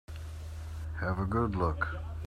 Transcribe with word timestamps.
Have 0.99 1.19
a 1.19 1.25
good 1.27 1.55
look. 1.55 1.95